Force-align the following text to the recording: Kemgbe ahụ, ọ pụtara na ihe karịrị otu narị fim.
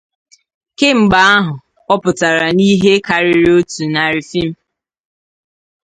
Kemgbe 0.77 1.17
ahụ, 1.35 1.53
ọ 1.93 1.95
pụtara 2.01 2.47
na 2.57 2.63
ihe 2.73 2.91
karịrị 3.07 3.49
otu 3.59 3.83
narị 3.93 4.21
fim. 4.29 4.49